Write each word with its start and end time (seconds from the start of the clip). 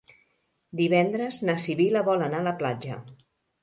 Divendres 0.79 1.39
na 1.51 1.59
Sibil·la 1.69 2.05
vol 2.11 2.29
anar 2.33 2.43
a 2.45 2.51
la 2.53 2.59
platja. 2.65 3.03